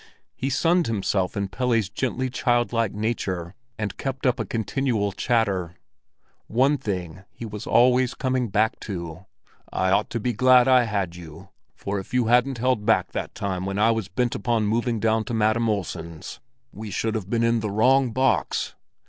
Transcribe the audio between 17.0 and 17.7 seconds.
have been in the